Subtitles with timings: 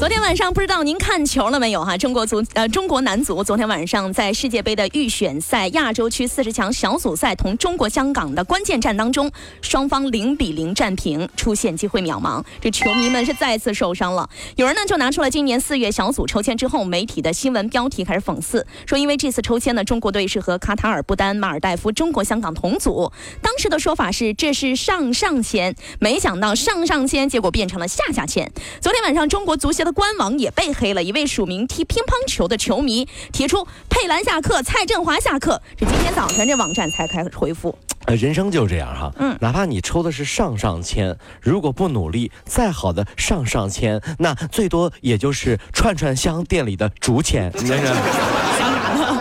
[0.00, 1.94] 昨天晚上不知道您看球了没有哈？
[1.94, 14.26] 中国足呃中国男足昨天晚上在世界杯的预选赛亚洲区四十强小组赛同中国香港的关键战当中，双方零比零战平，出现机会渺茫，这球迷们是再次受伤了。
[14.56, 23.12] 有人呢就拿出了今年四月小组抽签之后媒体的新闻标题开始讽刺，说因为这次抽签呢，中国队是和卡塔尔、不丹、马尔代夫、中国香港同组，
[23.42, 28.50] 当时的说法是这是上上签，没想到上上签结果变成了下下签。
[28.80, 29.89] 昨天晚上中国足协的。
[29.92, 35.60] 官网也被黑了，一位署名踢乒乓球的球迷提出佩兰下课，蔡振华下课。
[35.76, 37.76] 这今天早晨这网站才开始回复。
[38.06, 47.52] 呃，人生就是这样哈，嗯，哪怕你抽的是上上签，如果不努力，再好的上上签，那最多也就是串串香店里的竹签。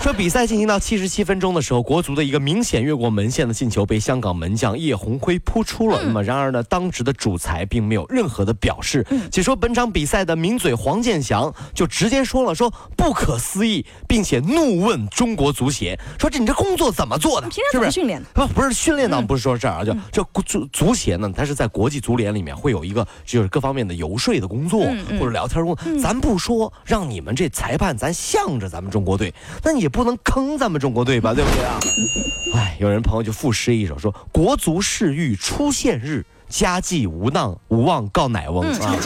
[0.00, 5.98] 说比赛进行到七十七分钟的时候，国足的一个明显越过门线的进球被香港门将叶红辉扑出了。
[6.02, 9.06] 那么，然而呢，当值的主裁并没有任何的表示。
[9.30, 17.50] 解说本场比赛的名嘴黄健翔就直接说了：“说不可思议，并且怒问中国足协，说这你这工作怎么做的？
[17.72, 18.22] 是不是训练？
[18.34, 24.84] 不，不是训练，倒不是说这儿啊，就这足足协呢，它是在国际足联里面会有一个就是各方面的游说的工作
[25.18, 25.98] 或者聊天工作。
[25.98, 31.78] 咱不说让你们这裁判咱向着咱们中国队，那也。”不能坑咱们中国队吧， 对不对啊？
[32.52, 38.96] 哎，有人朋友就赋诗一首，说“国足世欲出现日，家祭无 năng 无望告乃翁”啊。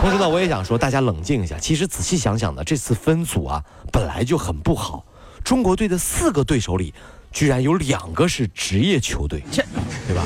[0.00, 1.58] 同时呢，我也想说，大家冷静一下。
[1.58, 5.04] 其实仔细想想呢，这次分组啊，本来就很不好。
[5.42, 6.94] 中国队的四个对手里，
[7.32, 9.62] 居然有两个是职业球队，这
[10.06, 10.22] 对吧？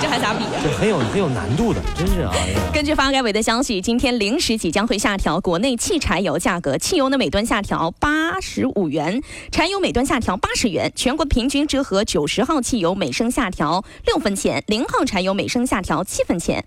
[0.00, 0.44] 这还咋比？
[0.62, 2.32] 这很有很有难度的，真是啊！
[2.72, 16.64] 根据发改委的消息，今天零时起将会下调国内汽柴油价格，汽油呢每吨下调八十五元，柴油每吨下调八十元，全国平均折合九十号汽油每升下调六分钱，零号柴油每升下调七分钱，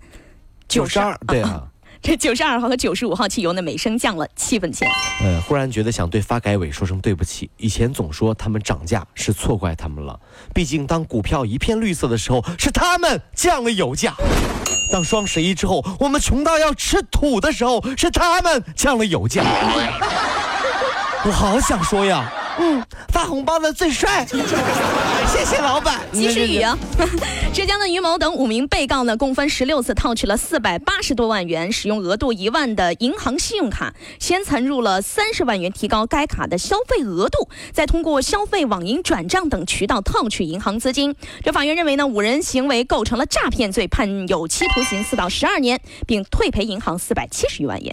[0.68, 1.68] 九十二对啊。
[2.06, 4.86] 这九十二号和九十五号汽油呢，每升降了七分钱。
[5.22, 7.50] 呃，忽然觉得想对发改委说声对不起。
[7.56, 10.20] 以前总说他们涨价是错怪他们了，
[10.52, 14.12] 毕竟当股票一片绿色的时候，是他们降了油价；
[14.92, 19.42] 当双十一之后，我们穷到要吃土的时候，是他们降了油价。
[21.24, 22.30] 我好想说呀。
[22.56, 24.24] 嗯，发红包的最帅，
[25.34, 26.00] 谢谢老板。
[26.14, 26.78] 及时雨啊！
[27.52, 41.16] 浙江的于某等五名被告呢，共分十六次套取了四百八十多万元，使用额度一万的银行信用卡，先存入了三十万元，提高该卡的消费额度，再通过消费、网银转账等渠道套取银行资金。
[41.42, 47.92] 这法院认为呢，五人行为构成了诈骗罪，判有期徒刑四到十二年，并退赔银行四百七十余万元。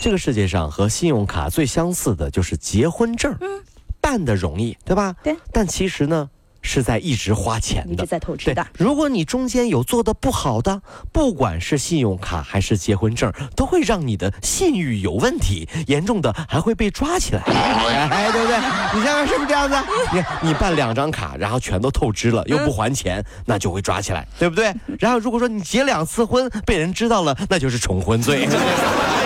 [0.00, 3.62] 这个世界上和信用卡最相似的就是结婚证，嗯，
[4.00, 5.14] 办的容易，对吧？
[5.22, 5.36] 对。
[5.52, 6.28] 但其实呢，
[6.62, 8.66] 是在一直花钱的，一直在透支的。
[8.76, 10.80] 如果你中间有做的不好的，
[11.12, 18.56] 不管是信用卡还是结婚证，都会让你的信誉有问题，严重的还会被抓起来，哎，对不对？
[18.98, 19.76] 你想想是不是这样子？
[20.12, 24.74] 你你办两张卡，然后全都透支了，又不还钱，那就会抓起来，对不对？
[24.98, 28.48] 然后如果说你结两次婚，被人知道了，那就是重婚罪。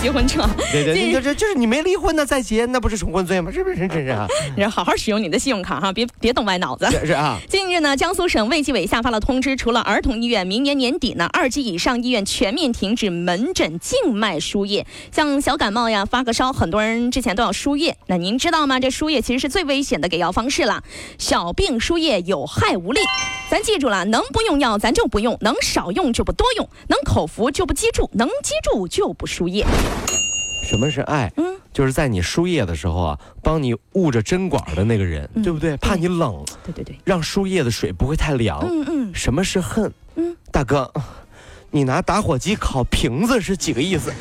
[0.00, 3.50] 结婚证，对对，就是就是你没离婚呢再结，那不是重婚罪吗？
[3.52, 3.76] 是不是？
[3.88, 4.26] 真是啊！
[4.56, 6.88] 你好好使用你的信用卡哈，别别动歪脑子。
[7.04, 7.38] 是啊。
[7.48, 14.86] 近日呢，江苏省卫计委下发了通知，除了儿童医院，明年年底呢，二级以上医院全面停止门诊静脉输液。
[15.12, 17.96] 像小感冒呀、发个烧，很多人之前都要输液。
[18.06, 18.80] 那您知道吗？
[18.80, 20.82] 这输液其实是最危险的给药方式了。
[21.18, 23.00] 小病输液有害无利，
[23.50, 29.64] 咱记住了，能不用药咱就不用，能少用就不多用，能口服就不积住，能积住就不输液。
[30.68, 31.32] 什么是爱？
[31.38, 35.74] 嗯，就是在你输液的时候啊，帮你捂着针管的那个人，对不对？
[35.78, 38.60] 怕你冷，对对对，让输液的水不会太凉。
[38.60, 39.14] 嗯嗯。
[39.14, 39.90] 什么是恨？
[40.16, 40.92] 嗯，大哥，
[41.70, 44.12] 你拿打火机烤瓶子是几个意思？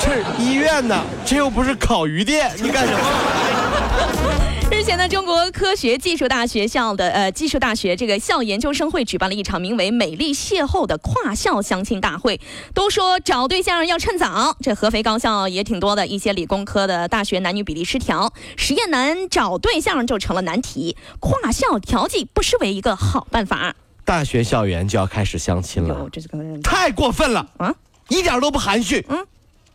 [0.00, 4.47] 这是医院呢，这又不是烤鱼店，你干什么？
[4.70, 12.38] 日前呢，中国科学技术大学校的呃技术大学这个校研究生会举办了一场名为“美丽邂逅”的跨校相亲大会。
[12.74, 20.96] 都说找对象要趁早，这合肥高校也挺多的，一些理工科的大学男女比例失调，实验男找对象就成了难题。
[21.18, 23.74] 跨校调剂不失为一个好办法。
[24.04, 26.28] 大学校园就要开始相亲了，这是
[26.62, 27.74] 太过分了啊！
[28.08, 29.04] 一点都不含蓄。
[29.08, 29.26] 嗯，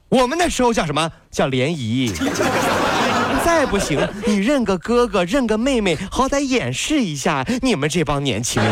[0.10, 2.14] 我们那时候叫什么叫联谊？
[3.46, 8.72] 在不行，你认个哥哥，认个妹妹，好歹掩饰一下你们这帮年轻人。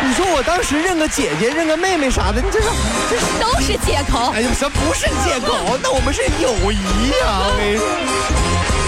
[0.00, 2.68] 你说我当时认个姐姐，认个妹妹啥的，你这是
[3.10, 4.30] 这是都是借口。
[4.32, 5.78] 哎呀，什不是借口？
[5.82, 7.40] 那我们是友谊呀！
[7.44, 8.87] 我跟你说。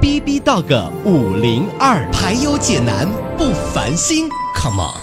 [0.00, 3.06] B B Dog 五零二，排忧解难
[3.36, 4.96] 不烦心，Come on。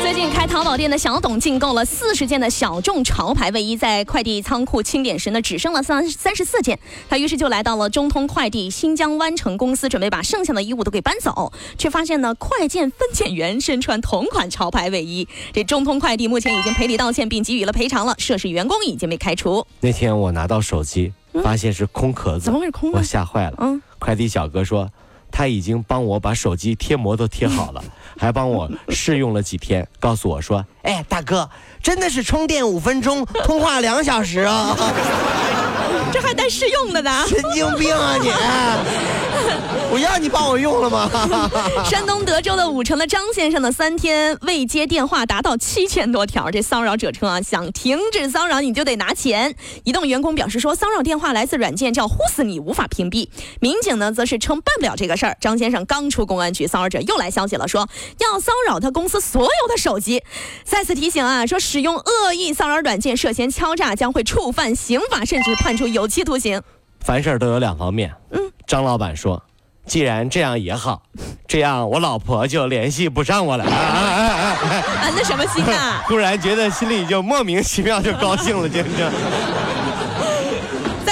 [0.00, 6.78] 最近开淘宝店的小董进购了四十件的小众潮牌卫衣，在快递仓库清点时呢，只剩了三三十四件。
[7.10, 15.28] 他于是就来到了中通快递新疆湾城公司，准备把剩下的衣物都给搬走，却发现呢，快件分拣员身穿同款潮牌卫衣。
[15.52, 19.66] 这中通快递目前已经赔礼道歉，并给予了赔偿了，涉事员工已经被开除。
[19.82, 21.12] 那天我拿到手机。
[21.42, 22.92] 发现是空壳子，怎么会是空？
[22.92, 23.56] 我吓坏了。
[23.60, 24.88] 嗯，快递小哥说
[25.30, 27.82] 他已经帮我把手机贴膜都贴好了，
[28.16, 31.48] 还帮我试用了几天，告诉我说：“哎，大哥，
[31.82, 34.76] 真的是充电五分钟，通话两小时啊！”
[36.12, 37.24] 这还带试用的呢？
[37.26, 38.28] 神经病啊你！
[39.94, 41.08] 我要你帮我用了吗？
[41.88, 46.50] 山东德州的武城的张先生呢，三天未接电话达到七千多条。
[46.50, 49.54] 这骚扰者称啊，想停止骚扰你就得拿钱。
[49.84, 53.28] 移动员工表示说，骚扰电话来自软件叫“呼死你”，无法屏蔽。
[53.60, 55.36] 民警呢，则是称办不了这个事儿。
[55.40, 57.88] 张先生刚出公安局，骚扰者又来消息了，说
[58.18, 60.24] 要骚扰他公司所有的手机。
[60.64, 66.60] 再次提醒啊，说使用恶意骚扰软件涉嫌敲诈，将会触犯刑法，甚至判处有期徒刑。
[66.98, 68.12] 凡事都有两方面。
[68.32, 69.40] 嗯，张老板说。
[69.86, 71.02] 既然这样也好，
[71.46, 73.64] 这样我老婆就联系不上我了。
[73.64, 74.56] 啊啊啊！
[75.02, 76.02] 啊，那什么心啊？
[76.08, 78.90] 突然觉得心里就莫名其妙就高兴了，简直。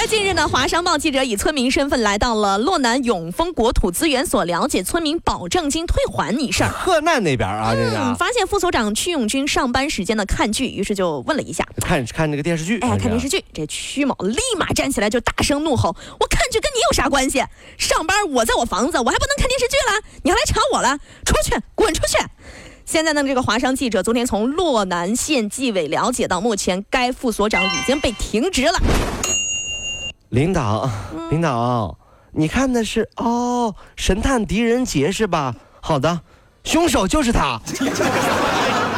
[0.05, 6.69] 近日呢，华商报记者以村民身份来到了洛南永丰国土资源所，了解村民保证金退还一事儿。
[6.69, 12.79] 河南那边啊，这是发现副所长曲永军上班时间呢看剧，于是就问了一下，看看那个电视剧。
[12.81, 17.43] 哎，看电视剧，这曲某立马站起来就大声怒吼：“我看剧跟你有啥关系？
[17.77, 20.01] 上班我在我房子，我还不能看电视剧了？
[20.21, 20.97] 你还来查我了？
[21.25, 22.17] 出去，滚出去！”
[22.85, 28.79] 现在呢，这个华商记者昨天从洛南县纪委了解到，目前该副所长已经被停职了。
[30.29, 30.89] 领导，
[31.31, 31.97] 领导，
[32.33, 35.55] 你看的是哦，神探狄仁杰是吧？
[35.81, 36.21] 好的，
[36.65, 37.59] 凶手就是他。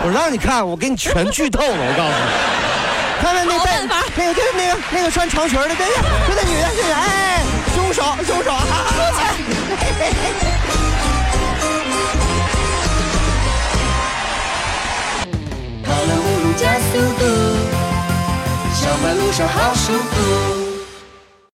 [0.04, 1.69] 我让你看，我给你全剧透了。
[1.69, 3.86] 我告诉你，看看那戴
[4.18, 5.86] 那个就是那个那个穿长裙的，对对，
[6.28, 6.65] 就那女的，
[19.44, 20.55] 好舒服。